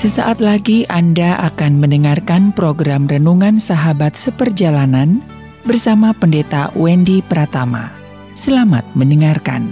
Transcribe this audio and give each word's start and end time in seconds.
Sesaat 0.00 0.40
lagi 0.40 0.88
Anda 0.88 1.36
akan 1.52 1.76
mendengarkan 1.76 2.56
program 2.56 3.04
Renungan 3.04 3.60
Sahabat 3.60 4.16
Seperjalanan 4.16 5.20
bersama 5.68 6.16
Pendeta 6.16 6.72
Wendy 6.72 7.20
Pratama. 7.20 7.92
Selamat 8.32 8.80
mendengarkan. 8.96 9.68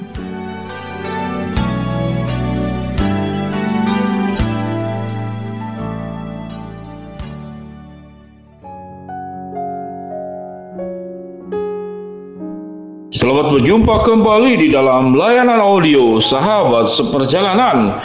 Selamat 13.17 13.49
berjumpa 13.49 14.05
kembali 14.05 14.61
di 14.61 14.69
dalam 14.77 15.17
layanan 15.17 15.65
audio 15.65 16.21
Sahabat 16.21 16.93
Seperjalanan. 16.93 17.97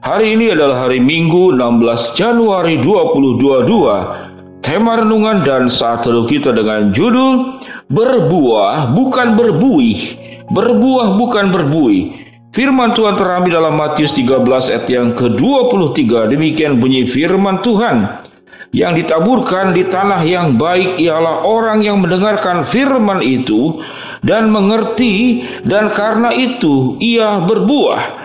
Hari 0.00 0.32
ini 0.32 0.48
adalah 0.48 0.88
hari 0.88 0.96
Minggu 0.96 1.52
16 1.60 2.16
Januari 2.16 2.80
2022. 2.80 4.64
Tema 4.64 4.96
renungan 4.96 5.44
dan 5.44 5.68
saat 5.68 6.08
teduh 6.08 6.24
kita 6.24 6.56
dengan 6.56 6.88
judul 6.88 7.60
Berbuah 7.92 8.96
bukan 8.96 9.36
berbuih. 9.36 10.00
Berbuah 10.48 11.20
bukan 11.20 11.52
berbuih. 11.52 12.16
Firman 12.48 12.96
Tuhan 12.96 13.12
terambil 13.20 13.60
dalam 13.60 13.76
Matius 13.76 14.16
13 14.16 14.40
ayat 14.72 14.88
yang 14.88 15.12
ke-23. 15.12 16.32
Demikian 16.32 16.80
bunyi 16.80 17.04
firman 17.04 17.60
Tuhan. 17.60 18.24
Yang 18.72 19.04
ditaburkan 19.04 19.76
di 19.76 19.84
tanah 19.84 20.24
yang 20.24 20.56
baik 20.56 20.96
ialah 20.96 21.44
orang 21.44 21.84
yang 21.84 22.00
mendengarkan 22.00 22.64
firman 22.64 23.20
itu 23.20 23.84
dan 24.24 24.48
mengerti 24.48 25.44
dan 25.68 25.92
karena 25.92 26.32
itu 26.32 26.96
ia 27.04 27.44
berbuah 27.44 28.19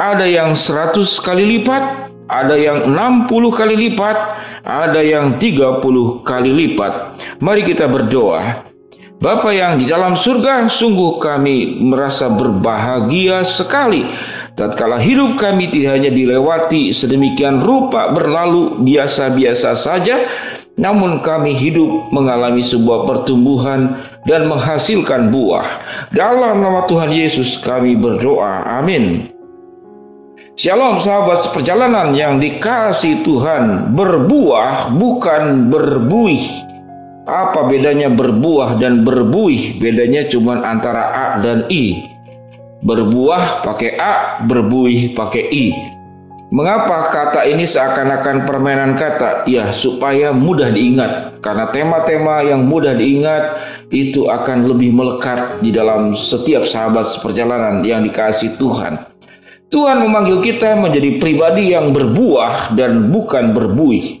ada 0.00 0.24
yang 0.24 0.56
100 0.56 0.96
kali 1.20 1.44
lipat, 1.44 2.08
ada 2.32 2.56
yang 2.56 2.88
60 2.88 3.28
kali 3.52 3.76
lipat, 3.76 4.16
ada 4.64 5.04
yang 5.04 5.36
30 5.36 6.24
kali 6.24 6.50
lipat. 6.56 7.20
Mari 7.44 7.68
kita 7.68 7.84
berdoa. 7.84 8.64
Bapa 9.20 9.52
yang 9.52 9.76
di 9.76 9.84
dalam 9.84 10.16
surga, 10.16 10.64
sungguh 10.72 11.20
kami 11.20 11.84
merasa 11.84 12.32
berbahagia 12.32 13.44
sekali 13.44 14.08
tatkala 14.56 14.96
hidup 15.00 15.40
kami 15.40 15.72
tidak 15.72 16.00
hanya 16.00 16.12
dilewati 16.12 16.92
sedemikian 16.92 17.64
rupa 17.64 18.12
berlalu 18.12 18.80
biasa-biasa 18.84 19.72
saja, 19.76 20.24
namun 20.76 21.24
kami 21.24 21.56
hidup 21.56 22.08
mengalami 22.12 22.64
sebuah 22.64 23.04
pertumbuhan 23.04 24.00
dan 24.24 24.48
menghasilkan 24.48 25.32
buah. 25.32 25.68
Dalam 26.12 26.60
nama 26.64 26.84
Tuhan 26.88 27.12
Yesus 27.12 27.60
kami 27.60 27.96
berdoa. 27.96 28.80
Amin. 28.80 29.39
Shalom 30.58 30.98
sahabat 30.98 31.46
seperjalanan 31.46 32.10
yang 32.10 32.42
dikasih 32.42 33.22
Tuhan 33.22 33.94
Berbuah 33.94 34.90
bukan 34.98 35.70
berbuih 35.70 36.42
Apa 37.22 37.70
bedanya 37.70 38.10
berbuah 38.10 38.74
dan 38.82 39.06
berbuih? 39.06 39.78
Bedanya 39.78 40.26
cuma 40.26 40.58
antara 40.66 41.06
A 41.14 41.26
dan 41.38 41.70
I 41.70 42.02
Berbuah 42.82 43.62
pakai 43.62 43.94
A, 43.94 44.42
berbuih 44.42 45.14
pakai 45.14 45.44
I 45.54 45.66
Mengapa 46.50 47.14
kata 47.14 47.46
ini 47.46 47.62
seakan-akan 47.62 48.42
permainan 48.42 48.98
kata? 48.98 49.46
Ya, 49.46 49.70
supaya 49.70 50.34
mudah 50.34 50.74
diingat. 50.74 51.38
Karena 51.38 51.70
tema-tema 51.70 52.42
yang 52.42 52.66
mudah 52.66 52.98
diingat 52.98 53.62
itu 53.94 54.26
akan 54.26 54.66
lebih 54.66 54.90
melekat 54.90 55.62
di 55.62 55.70
dalam 55.70 56.10
setiap 56.10 56.66
sahabat 56.66 57.06
seperjalanan 57.06 57.86
yang 57.86 58.02
dikasih 58.02 58.58
Tuhan. 58.58 59.09
Tuhan 59.70 60.02
memanggil 60.02 60.42
kita 60.42 60.74
menjadi 60.82 61.22
pribadi 61.22 61.70
yang 61.70 61.94
berbuah 61.94 62.74
dan 62.74 63.14
bukan 63.14 63.54
berbuih. 63.54 64.18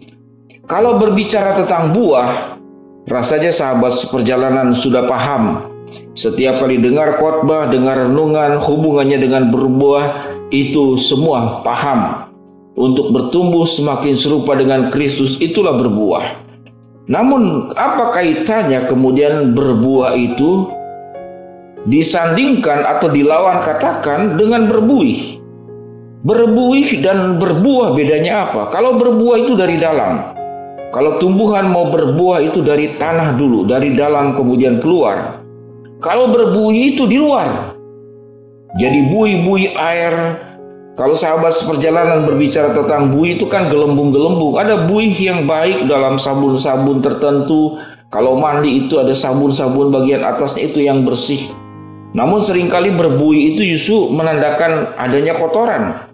Kalau 0.70 0.94
berbicara 1.02 1.58
tentang 1.58 1.90
buah, 1.90 2.54
rasanya 3.10 3.50
sahabat 3.50 3.90
seperjalanan 3.90 4.70
sudah 4.70 5.10
paham. 5.10 5.66
Setiap 6.14 6.62
kali 6.62 6.78
dengar 6.78 7.18
khotbah, 7.18 7.66
dengar 7.66 7.98
renungan, 8.06 8.62
hubungannya 8.62 9.18
dengan 9.18 9.50
berbuah, 9.50 10.38
itu 10.54 10.94
semua 10.94 11.66
paham. 11.66 12.30
Untuk 12.78 13.10
bertumbuh 13.10 13.66
semakin 13.66 14.14
serupa 14.14 14.54
dengan 14.54 14.86
Kristus 14.94 15.42
itulah 15.42 15.74
berbuah. 15.74 16.46
Namun 17.10 17.74
apa 17.74 18.14
kaitannya 18.14 18.86
kemudian 18.86 19.50
berbuah 19.58 20.14
itu 20.14 20.70
disandingkan 21.90 22.86
atau 22.86 23.10
dilawan 23.10 23.58
katakan 23.66 24.38
dengan 24.38 24.70
berbuih? 24.70 25.39
Berbuih 26.20 27.00
dan 27.00 27.40
berbuah 27.40 27.96
bedanya 27.96 28.44
apa? 28.44 28.68
Kalau 28.68 29.00
berbuah 29.00 29.40
itu 29.40 29.56
dari 29.56 29.80
dalam. 29.80 30.36
Kalau 30.92 31.16
tumbuhan 31.16 31.72
mau 31.72 31.88
berbuah 31.88 32.44
itu 32.44 32.60
dari 32.60 33.00
tanah 33.00 33.40
dulu, 33.40 33.64
dari 33.64 33.96
dalam 33.96 34.36
kemudian 34.36 34.84
keluar. 34.84 35.40
Kalau 36.04 36.28
berbuih 36.28 36.92
itu 36.92 37.08
di 37.08 37.16
luar. 37.16 37.72
Jadi 38.76 39.08
buih-buih 39.08 39.72
air. 39.80 40.12
Kalau 40.92 41.16
sahabat 41.16 41.56
seperjalanan 41.56 42.28
berbicara 42.28 42.76
tentang 42.76 43.16
buih 43.16 43.40
itu 43.40 43.48
kan 43.48 43.72
gelembung-gelembung. 43.72 44.60
Ada 44.60 44.84
buih 44.92 45.16
yang 45.16 45.48
baik 45.48 45.88
dalam 45.88 46.20
sabun-sabun 46.20 47.00
tertentu. 47.00 47.80
Kalau 48.12 48.36
mandi 48.36 48.84
itu 48.84 49.00
ada 49.00 49.16
sabun-sabun 49.16 49.88
bagian 49.88 50.20
atasnya 50.20 50.68
itu 50.68 50.84
yang 50.84 51.08
bersih. 51.08 51.48
Namun 52.12 52.42
sering 52.42 52.66
kali 52.66 52.90
berbuih 52.92 53.54
itu 53.54 53.62
justru 53.72 54.10
menandakan 54.10 54.92
adanya 54.98 55.32
kotoran. 55.38 56.09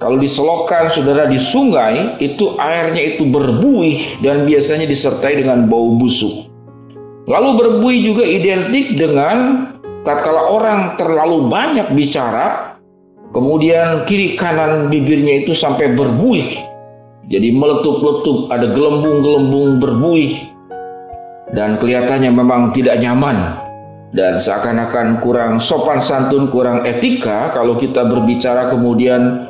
Kalau 0.00 0.16
diselokan 0.16 0.88
saudara 0.88 1.28
di 1.28 1.36
sungai, 1.36 2.16
itu 2.24 2.56
airnya 2.56 3.04
itu 3.04 3.28
berbuih 3.28 4.24
dan 4.24 4.48
biasanya 4.48 4.88
disertai 4.88 5.44
dengan 5.44 5.68
bau 5.68 5.92
busuk. 6.00 6.48
Lalu 7.28 7.50
berbuih 7.60 7.98
juga 8.08 8.24
identik 8.24 8.96
dengan 8.96 9.68
tatkala 10.00 10.48
orang 10.56 10.96
terlalu 10.96 11.52
banyak 11.52 11.92
bicara, 11.92 12.80
kemudian 13.36 14.08
kiri 14.08 14.40
kanan 14.40 14.88
bibirnya 14.88 15.44
itu 15.44 15.52
sampai 15.52 15.92
berbuih. 15.92 16.48
Jadi 17.28 17.52
meletup-letup, 17.52 18.48
ada 18.48 18.72
gelembung-gelembung 18.72 19.84
berbuih. 19.84 20.32
Dan 21.52 21.76
kelihatannya 21.76 22.32
memang 22.32 22.72
tidak 22.72 23.04
nyaman. 23.04 23.68
Dan 24.16 24.40
seakan-akan 24.40 25.20
kurang 25.20 25.60
sopan 25.60 26.00
santun, 26.00 26.48
kurang 26.48 26.88
etika 26.88 27.52
kalau 27.52 27.76
kita 27.76 28.08
berbicara 28.08 28.66
kemudian 28.66 29.49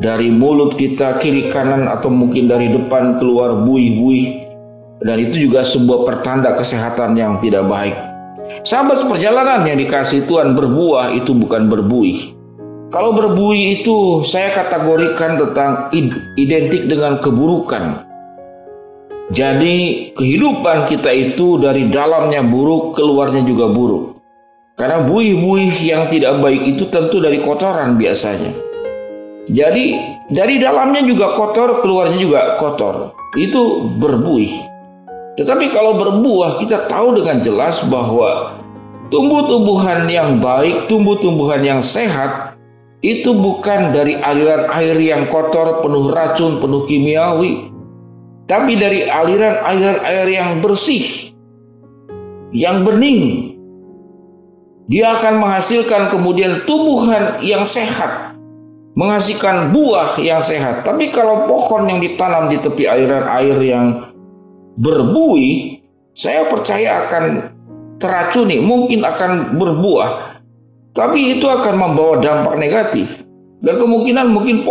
dari 0.00 0.32
mulut 0.32 0.74
kita 0.80 1.20
kiri 1.20 1.52
kanan 1.52 1.84
atau 1.84 2.08
mungkin 2.08 2.48
dari 2.48 2.72
depan 2.72 3.20
keluar 3.20 3.68
buih-buih 3.68 4.48
dan 5.04 5.16
itu 5.20 5.44
juga 5.44 5.60
sebuah 5.60 6.08
pertanda 6.08 6.56
kesehatan 6.56 7.16
yang 7.16 7.36
tidak 7.44 7.68
baik. 7.68 7.96
Sahabat 8.64 9.04
perjalanan 9.06 9.62
yang 9.68 9.78
dikasih 9.78 10.24
Tuhan 10.24 10.56
berbuah 10.56 11.12
itu 11.14 11.36
bukan 11.36 11.68
berbuih. 11.68 12.36
Kalau 12.90 13.14
berbuih 13.14 13.80
itu 13.80 14.26
saya 14.26 14.50
kategorikan 14.50 15.38
tentang 15.38 15.94
identik 16.34 16.90
dengan 16.90 17.22
keburukan. 17.22 18.02
Jadi 19.30 20.10
kehidupan 20.18 20.90
kita 20.90 21.14
itu 21.14 21.62
dari 21.62 21.86
dalamnya 21.86 22.42
buruk, 22.42 22.98
keluarnya 22.98 23.46
juga 23.46 23.70
buruk. 23.70 24.18
Karena 24.74 25.06
buih-buih 25.06 25.70
yang 25.86 26.10
tidak 26.10 26.42
baik 26.42 26.66
itu 26.66 26.90
tentu 26.90 27.22
dari 27.22 27.38
kotoran 27.38 27.94
biasanya. 27.94 28.69
Jadi 29.48 29.96
dari 30.28 30.60
dalamnya 30.60 31.00
juga 31.06 31.32
kotor, 31.32 31.80
keluarnya 31.80 32.18
juga 32.20 32.40
kotor. 32.60 33.16
Itu 33.40 33.88
berbuih. 33.96 34.52
Tetapi 35.40 35.72
kalau 35.72 35.96
berbuah 35.96 36.60
kita 36.60 36.84
tahu 36.90 37.16
dengan 37.16 37.40
jelas 37.40 37.80
bahwa 37.88 38.60
tumbuh-tumbuhan 39.08 40.04
yang 40.10 40.42
baik, 40.42 40.90
tumbuh-tumbuhan 40.92 41.64
yang 41.64 41.80
sehat 41.80 42.60
itu 43.00 43.32
bukan 43.32 43.96
dari 43.96 44.20
aliran 44.20 44.68
air 44.76 45.00
yang 45.00 45.24
kotor, 45.32 45.80
penuh 45.80 46.12
racun, 46.12 46.60
penuh 46.60 46.84
kimiawi, 46.84 47.72
tapi 48.44 48.76
dari 48.76 49.08
aliran-aliran 49.08 50.00
air 50.04 50.28
yang 50.28 50.50
bersih, 50.60 51.32
yang 52.52 52.84
bening. 52.84 53.56
Dia 54.90 55.14
akan 55.16 55.38
menghasilkan 55.38 56.10
kemudian 56.10 56.66
tumbuhan 56.66 57.38
yang 57.40 57.62
sehat, 57.62 58.34
menghasilkan 58.98 59.70
buah 59.70 60.18
yang 60.18 60.42
sehat. 60.42 60.82
Tapi 60.82 61.14
kalau 61.14 61.46
pohon 61.46 61.86
yang 61.86 62.02
ditanam 62.02 62.50
di 62.50 62.58
tepi 62.58 62.90
aliran 62.90 63.26
air 63.30 63.56
yang 63.62 64.10
berbuih, 64.80 65.78
saya 66.16 66.48
percaya 66.50 67.06
akan 67.06 67.54
teracuni, 68.02 68.58
mungkin 68.58 69.06
akan 69.06 69.60
berbuah. 69.60 70.40
Tapi 70.90 71.38
itu 71.38 71.46
akan 71.46 71.74
membawa 71.78 72.18
dampak 72.18 72.58
negatif. 72.58 73.22
Dan 73.60 73.78
kemungkinan 73.78 74.32
mungkin 74.32 74.66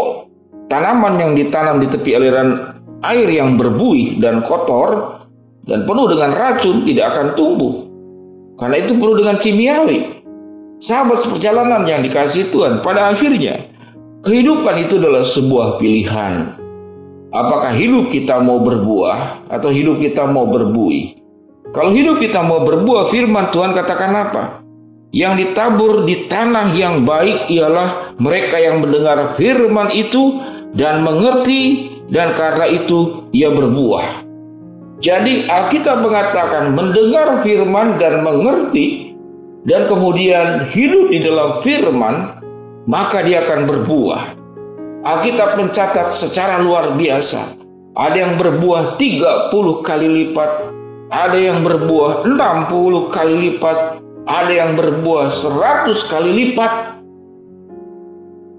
tanaman 0.68 1.22
yang 1.22 1.32
ditanam 1.38 1.80
di 1.80 1.88
tepi 1.88 2.18
aliran 2.18 2.76
air 3.06 3.30
yang 3.32 3.56
berbuih 3.56 4.20
dan 4.20 4.44
kotor 4.44 5.24
dan 5.70 5.86
penuh 5.86 6.08
dengan 6.12 6.34
racun 6.36 6.84
tidak 6.84 7.16
akan 7.16 7.28
tumbuh. 7.38 7.74
Karena 8.60 8.84
itu 8.84 8.98
penuh 8.98 9.16
dengan 9.16 9.40
kimiawi. 9.40 10.20
Sahabat 10.80 11.24
seperjalanan 11.24 11.84
yang 11.88 12.04
dikasih 12.04 12.52
Tuhan 12.52 12.80
pada 12.84 13.12
akhirnya 13.12 13.69
Kehidupan 14.20 14.84
itu 14.84 15.00
adalah 15.00 15.24
sebuah 15.24 15.80
pilihan. 15.80 16.60
Apakah 17.32 17.72
hidup 17.72 18.12
kita 18.12 18.44
mau 18.44 18.60
berbuah 18.60 19.48
atau 19.48 19.72
hidup 19.72 20.04
kita 20.04 20.28
mau 20.28 20.44
berbuih? 20.44 21.16
Kalau 21.72 21.96
hidup 21.96 22.20
kita 22.20 22.44
mau 22.44 22.68
berbuah, 22.68 23.08
firman 23.08 23.48
Tuhan 23.56 23.72
katakan 23.72 24.12
apa? 24.12 24.44
Yang 25.16 25.48
ditabur 25.48 26.04
di 26.04 26.28
tanah 26.28 26.68
yang 26.76 27.08
baik 27.08 27.48
ialah 27.48 28.12
mereka 28.20 28.60
yang 28.60 28.84
mendengar 28.84 29.40
firman 29.40 29.88
itu 29.96 30.44
dan 30.76 31.00
mengerti 31.08 31.88
dan 32.12 32.36
karena 32.36 32.68
itu 32.68 33.24
ia 33.32 33.48
berbuah. 33.56 34.28
Jadi 35.00 35.48
Alkitab 35.48 36.04
mengatakan 36.04 36.76
mendengar 36.76 37.40
firman 37.40 37.96
dan 37.96 38.20
mengerti 38.28 39.16
dan 39.64 39.88
kemudian 39.88 40.68
hidup 40.68 41.08
di 41.08 41.24
dalam 41.24 41.64
firman 41.64 42.39
maka 42.90 43.22
dia 43.22 43.46
akan 43.46 43.70
berbuah. 43.70 44.22
Alkitab 45.06 45.62
mencatat 45.62 46.10
secara 46.10 46.58
luar 46.58 46.98
biasa. 46.98 47.62
Ada 47.94 48.18
yang 48.18 48.34
berbuah 48.42 48.98
30 48.98 49.54
kali 49.86 50.08
lipat, 50.10 50.52
ada 51.14 51.38
yang 51.38 51.62
berbuah 51.62 52.26
60 52.26 53.14
kali 53.14 53.36
lipat, 53.48 54.02
ada 54.26 54.52
yang 54.52 54.74
berbuah 54.74 55.30
100 55.30 55.94
kali 56.10 56.32
lipat. 56.34 56.98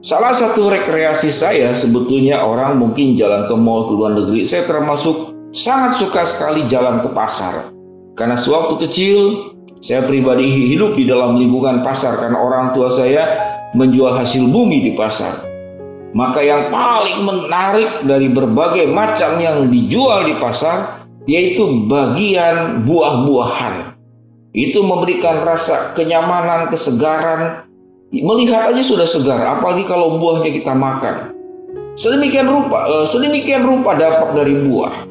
Salah 0.00 0.32
satu 0.32 0.72
rekreasi 0.72 1.28
saya 1.28 1.76
sebetulnya 1.76 2.40
orang 2.40 2.80
mungkin 2.80 3.20
jalan 3.20 3.44
ke 3.44 3.54
mall 3.58 3.84
ke 3.84 3.92
luar 3.92 4.16
negeri. 4.16 4.48
Saya 4.48 4.64
termasuk 4.64 5.36
sangat 5.52 6.00
suka 6.00 6.24
sekali 6.24 6.64
jalan 6.72 7.04
ke 7.04 7.08
pasar. 7.12 7.68
Karena 8.16 8.36
sewaktu 8.40 8.80
kecil 8.88 9.18
saya 9.84 10.04
pribadi 10.04 10.48
hidup 10.48 10.96
di 10.96 11.04
dalam 11.04 11.36
lingkungan 11.36 11.84
pasar 11.84 12.16
karena 12.16 12.40
orang 12.40 12.72
tua 12.72 12.88
saya 12.88 13.49
menjual 13.74 14.14
hasil 14.14 14.50
bumi 14.50 14.90
di 14.90 14.92
pasar. 14.98 15.46
Maka 16.10 16.42
yang 16.42 16.74
paling 16.74 17.22
menarik 17.22 18.02
dari 18.02 18.26
berbagai 18.26 18.90
macam 18.90 19.38
yang 19.38 19.70
dijual 19.70 20.26
di 20.26 20.34
pasar 20.42 21.06
yaitu 21.30 21.86
bagian 21.86 22.82
buah-buahan. 22.82 23.94
Itu 24.50 24.82
memberikan 24.82 25.46
rasa 25.46 25.94
kenyamanan, 25.94 26.66
kesegaran. 26.74 27.70
Melihat 28.10 28.74
aja 28.74 28.82
sudah 28.82 29.06
segar, 29.06 29.38
apalagi 29.38 29.86
kalau 29.86 30.18
buahnya 30.18 30.50
kita 30.50 30.74
makan. 30.74 31.30
Sedemikian 31.94 32.50
rupa, 32.50 32.90
eh, 32.90 33.06
sedemikian 33.06 33.62
rupa 33.62 33.94
dampak 33.94 34.34
dari 34.34 34.66
buah. 34.66 35.06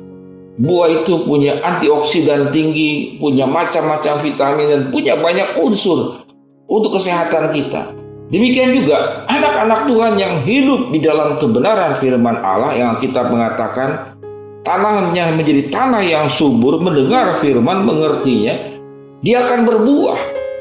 Buah 0.59 0.87
itu 0.91 1.23
punya 1.23 1.63
antioksidan 1.63 2.51
tinggi, 2.51 3.15
punya 3.15 3.47
macam-macam 3.47 4.19
vitamin 4.19 4.67
dan 4.67 4.81
punya 4.91 5.15
banyak 5.15 5.55
unsur 5.63 6.27
untuk 6.67 6.99
kesehatan 6.99 7.55
kita. 7.55 7.98
Demikian 8.29 8.77
juga 8.77 9.25
anak-anak 9.25 9.89
Tuhan 9.89 10.13
yang 10.21 10.45
hidup 10.45 10.93
di 10.93 11.01
dalam 11.01 11.33
kebenaran 11.41 11.97
firman 11.97 12.37
Allah 12.45 12.77
yang 12.77 13.01
kita 13.01 13.25
mengatakan 13.25 14.13
tanahnya 14.61 15.33
menjadi 15.33 15.73
tanah 15.73 16.05
yang 16.05 16.29
subur, 16.29 16.77
mendengar 16.77 17.41
firman, 17.41 17.89
mengertinya, 17.89 18.53
dia 19.25 19.41
akan 19.41 19.65
berbuah, 19.65 20.19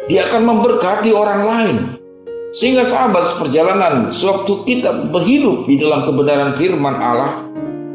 dia 0.09 0.25
akan 0.32 0.49
memberkati 0.49 1.12
orang 1.12 1.41
lain. 1.44 1.76
Sehingga 2.56 2.88
sahabat 2.88 3.37
seperjalanan, 3.37 4.17
sewaktu 4.17 4.64
kita 4.64 5.12
berhidup 5.12 5.69
di 5.69 5.76
dalam 5.76 6.09
kebenaran 6.09 6.56
firman 6.56 6.97
Allah, 6.97 7.44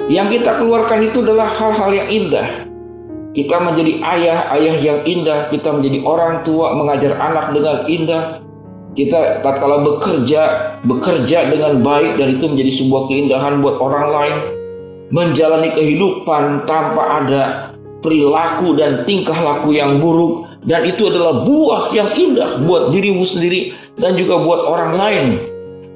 yang 0.06 0.30
kita 0.30 0.54
keluarkan 0.62 1.02
itu 1.02 1.26
adalah 1.26 1.50
hal-hal 1.50 1.90
yang 1.90 2.10
indah. 2.14 2.69
Kita 3.34 3.58
menjadi 3.58 3.98
ayah-ayah 4.06 4.76
yang 4.78 5.00
indah, 5.10 5.50
kita 5.50 5.74
menjadi 5.74 6.06
orang 6.06 6.46
tua 6.46 6.78
mengajar 6.78 7.18
anak 7.18 7.50
dengan 7.50 7.90
indah, 7.90 8.43
kita 8.94 9.42
tatkala 9.42 9.81
bekerja, 9.81 10.74
bekerja 10.86 11.50
dengan 11.50 11.81
baik 11.81 12.22
dan 12.22 12.38
itu 12.38 12.45
menjadi 12.45 12.72
sebuah 12.81 13.04
keindahan 13.10 13.60
buat 13.62 13.78
orang 13.81 14.07
lain. 14.10 14.36
Menjalani 15.13 15.69
kehidupan 15.74 16.66
tanpa 16.66 17.22
ada 17.22 17.44
perilaku 18.01 18.74
dan 18.74 19.06
tingkah 19.06 19.38
laku 19.38 19.78
yang 19.78 20.01
buruk 20.01 20.50
dan 20.66 20.86
itu 20.90 21.06
adalah 21.10 21.45
buah 21.45 21.94
yang 21.94 22.10
indah 22.18 22.66
buat 22.66 22.90
dirimu 22.90 23.22
sendiri 23.22 23.74
dan 23.98 24.18
juga 24.18 24.42
buat 24.42 24.62
orang 24.66 24.94
lain. 24.98 25.25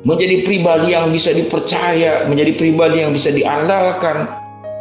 Menjadi 0.06 0.46
pribadi 0.46 0.94
yang 0.94 1.10
bisa 1.10 1.34
dipercaya, 1.34 2.30
menjadi 2.30 2.54
pribadi 2.56 3.04
yang 3.04 3.12
bisa 3.12 3.34
diandalkan, 3.34 4.30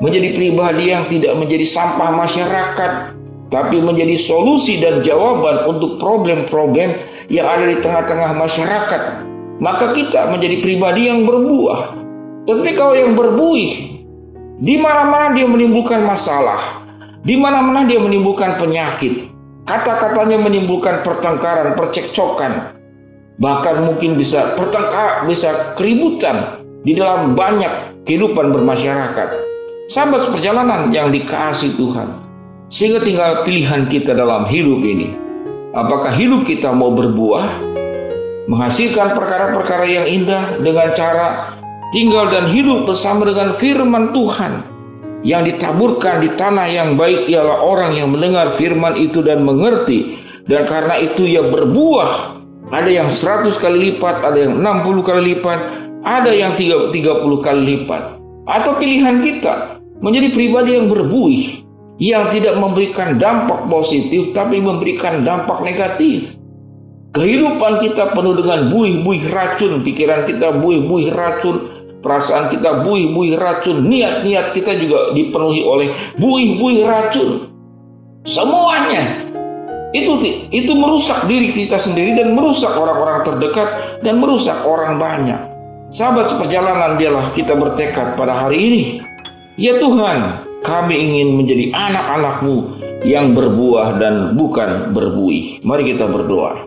menjadi 0.05 0.37
pribadi 0.37 0.93
yang 0.93 1.09
tidak 1.09 1.35
menjadi 1.35 1.67
sampah 1.67 2.13
masyarakat, 2.15 3.16
tapi 3.47 3.79
menjadi 3.79 4.19
solusi 4.19 4.83
dan 4.83 5.03
jawaban 5.03 5.71
untuk 5.71 6.03
problem-problem 6.03 6.99
yang 7.31 7.47
ada 7.47 7.65
di 7.67 7.79
tengah-tengah 7.79 8.35
masyarakat, 8.35 9.03
maka 9.63 9.95
kita 9.95 10.31
menjadi 10.35 10.59
pribadi 10.63 11.07
yang 11.07 11.23
berbuah. 11.23 11.95
Tetapi 12.47 12.73
kalau 12.75 12.95
yang 12.95 13.15
berbuih, 13.15 13.73
di 14.63 14.75
mana-mana 14.79 15.35
dia 15.35 15.47
menimbulkan 15.47 16.03
masalah, 16.03 16.59
di 17.23 17.35
mana-mana 17.39 17.87
dia 17.87 17.99
menimbulkan 17.99 18.59
penyakit, 18.59 19.31
kata-katanya 19.67 20.39
menimbulkan 20.43 21.03
pertengkaran, 21.03 21.75
percekcokan, 21.75 22.79
bahkan 23.39 23.83
mungkin 23.87 24.15
bisa 24.19 24.55
pertengkar, 24.55 25.27
bisa 25.27 25.75
keributan 25.75 26.63
di 26.87 26.95
dalam 26.95 27.35
banyak 27.35 28.03
kehidupan 28.07 28.55
bermasyarakat. 28.55 29.29
Sahabat 29.87 30.35
perjalanan 30.35 30.91
yang 30.91 31.15
dikasih 31.15 31.79
Tuhan, 31.79 32.26
sehingga 32.67 33.03
tinggal 33.03 33.47
pilihan 33.47 33.87
kita 33.87 34.15
dalam 34.15 34.47
hidup 34.47 34.83
ini. 34.83 35.15
Apakah 35.77 36.11
hidup 36.15 36.49
kita 36.49 36.73
mau 36.73 36.91
berbuah, 36.91 37.63
menghasilkan 38.49 39.13
perkara-perkara 39.13 39.87
yang 39.87 40.07
indah 40.09 40.57
dengan 40.63 40.89
cara 40.97 41.55
tinggal 41.93 42.33
dan 42.33 42.49
hidup 42.49 42.89
bersama 42.89 43.29
dengan 43.29 43.53
firman 43.55 44.11
Tuhan 44.17 44.65
yang 45.27 45.43
ditaburkan 45.45 46.23
di 46.23 46.31
tanah 46.35 46.67
yang 46.71 46.95
baik 46.95 47.29
ialah 47.29 47.61
orang 47.61 47.99
yang 47.99 48.15
mendengar 48.15 48.55
firman 48.55 48.95
itu 48.97 49.21
dan 49.21 49.43
mengerti. 49.43 50.23
Dan 50.47 50.63
karena 50.63 50.95
itu 51.03 51.27
ia 51.27 51.43
berbuah. 51.43 52.39
Ada 52.71 52.91
yang 52.91 53.09
100 53.11 53.59
kali 53.59 53.91
lipat 53.91 54.27
ada 54.27 54.39
yang 54.43 54.59
60 54.59 55.07
kali 55.07 55.35
lipat 55.35 55.59
ada 56.07 56.31
yang 56.31 56.55
30 56.55 56.95
kali 57.43 57.63
lipat. 57.63 58.19
Atau 58.47 58.79
pilihan 58.79 59.23
kita 59.23 59.83
menjadi 59.99 60.31
pribadi 60.31 60.79
yang 60.79 60.87
berbuih 60.87 61.66
yang 61.97 62.29
tidak 62.29 62.61
memberikan 62.61 63.17
dampak 63.17 63.69
positif 63.73 64.33
tapi 64.37 64.61
memberikan 64.61 65.25
dampak 65.25 65.65
negatif. 65.65 66.37
Kehidupan 67.17 67.81
kita 67.81 68.13
penuh 68.13 68.37
dengan 68.37 68.69
buih-buih 68.69 69.33
racun, 69.33 69.81
pikiran 69.81 70.29
kita 70.29 70.61
buih-buih 70.61 71.17
racun, 71.17 71.65
perasaan 72.05 72.53
kita 72.53 72.85
buih-buih 72.85 73.41
racun, 73.41 73.89
niat-niat 73.89 74.53
kita 74.53 74.77
juga 74.77 75.17
dipenuhi 75.17 75.65
oleh 75.65 75.97
buih-buih 76.21 76.85
racun. 76.85 77.49
Semuanya 78.29 79.25
itu 79.97 80.21
itu 80.53 80.73
merusak 80.77 81.25
diri 81.25 81.49
kita 81.49 81.81
sendiri 81.81 82.21
dan 82.21 82.37
merusak 82.37 82.77
orang-orang 82.77 83.25
terdekat 83.25 83.69
dan 84.05 84.21
merusak 84.21 84.61
orang 84.69 85.01
banyak. 85.01 85.41
Sahabat 85.89 86.29
seperjalanan 86.29 87.01
dialah 87.01 87.25
kita 87.33 87.57
bertekad 87.57 88.19
pada 88.19 88.37
hari 88.37 88.59
ini. 88.61 88.83
Ya 89.57 89.81
Tuhan, 89.81 90.46
kami 90.67 90.99
ingin 90.99 91.39
menjadi 91.39 91.71
anak-anakmu 91.71 92.83
yang 93.07 93.39
berbuah 93.39 94.03
dan 94.03 94.35
bukan 94.35 94.91
berbuih. 94.91 95.63
Mari 95.63 95.95
kita 95.95 96.11
berdoa. 96.11 96.67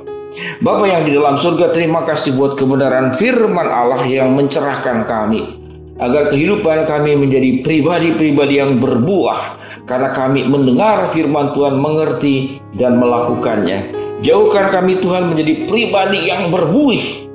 Bapa 0.63 0.87
yang 0.87 1.03
di 1.03 1.11
dalam 1.11 1.35
surga, 1.35 1.75
terima 1.75 2.07
kasih 2.07 2.39
buat 2.39 2.55
kebenaran 2.55 3.17
firman 3.19 3.67
Allah 3.67 3.99
yang 4.07 4.39
mencerahkan 4.39 5.03
kami. 5.03 5.59
Agar 5.99 6.31
kehidupan 6.31 6.87
kami 6.87 7.19
menjadi 7.19 7.59
pribadi-pribadi 7.59 8.55
yang 8.55 8.79
berbuah. 8.79 9.59
Karena 9.83 10.15
kami 10.15 10.47
mendengar 10.47 11.11
firman 11.11 11.51
Tuhan, 11.51 11.75
mengerti 11.75 12.63
dan 12.79 13.03
melakukannya. 13.03 13.91
Jauhkan 14.23 14.71
kami 14.71 15.03
Tuhan 15.03 15.33
menjadi 15.33 15.67
pribadi 15.67 16.29
yang 16.29 16.53
berbuih. 16.55 17.27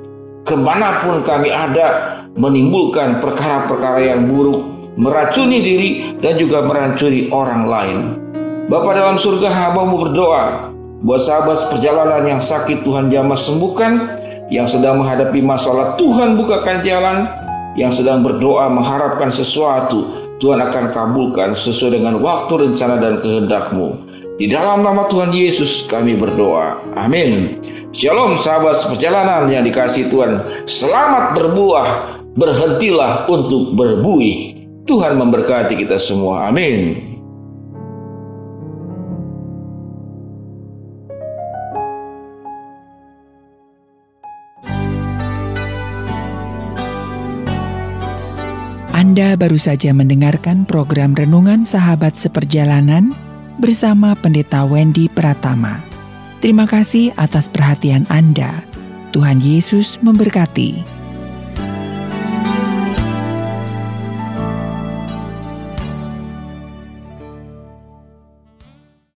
Ke 0.47 0.57
mana 0.57 1.03
pun 1.05 1.21
kami 1.21 1.53
ada, 1.53 2.21
menimbulkan 2.33 3.21
perkara-perkara 3.21 4.01
yang 4.01 4.29
buruk 4.29 4.74
meracuni 4.95 5.59
diri 5.59 5.89
dan 6.19 6.39
juga 6.39 6.63
meracuni 6.63 7.27
orang 7.31 7.63
lain. 7.67 7.97
Bapa 8.65 8.97
dalam 8.97 9.19
surga 9.19 9.51
hambamu 9.51 10.09
berdoa 10.09 10.73
buat 11.05 11.21
sahabat 11.21 11.69
perjalanan 11.69 12.25
yang 12.25 12.41
sakit 12.41 12.81
Tuhan 12.81 13.13
jamah 13.13 13.37
sembuhkan, 13.37 13.93
yang 14.49 14.65
sedang 14.65 15.03
menghadapi 15.03 15.37
masalah 15.43 15.93
Tuhan 16.01 16.33
bukakan 16.33 16.81
jalan, 16.81 17.29
yang 17.77 17.93
sedang 17.93 18.25
berdoa 18.25 18.71
mengharapkan 18.71 19.29
sesuatu 19.29 20.25
Tuhan 20.41 20.59
akan 20.59 20.91
kabulkan 20.91 21.53
sesuai 21.53 22.01
dengan 22.01 22.19
waktu 22.19 22.67
rencana 22.67 22.97
dan 22.97 23.21
kehendakmu. 23.21 24.01
Di 24.35 24.51
dalam 24.51 24.83
nama 24.83 25.07
Tuhan 25.07 25.31
Yesus 25.31 25.87
kami 25.87 26.19
berdoa. 26.19 26.81
Amin. 26.99 27.61
Shalom 27.95 28.35
sahabat 28.35 28.75
perjalanan 28.91 29.47
yang 29.47 29.63
dikasih 29.63 30.11
Tuhan. 30.11 30.43
Selamat 30.67 31.39
berbuah, 31.39 32.19
berhentilah 32.35 33.31
untuk 33.31 33.71
berbuih. 33.79 34.64
Tuhan 34.85 35.17
memberkati 35.17 35.81
kita 35.81 35.97
semua. 35.97 36.45
Amin. 36.45 37.17
Anda 48.95 49.33
baru 49.35 49.59
saja 49.59 49.91
mendengarkan 49.91 50.69
program 50.69 51.17
Renungan 51.17 51.65
Sahabat 51.65 52.15
Seperjalanan 52.15 53.11
bersama 53.59 54.13
Pendeta 54.13 54.63
Wendy 54.63 55.09
Pratama. 55.11 55.81
Terima 56.39 56.69
kasih 56.69 57.11
atas 57.17 57.49
perhatian 57.49 58.05
Anda. 58.07 58.61
Tuhan 59.15 59.41
Yesus 59.41 59.97
memberkati. 60.03 60.94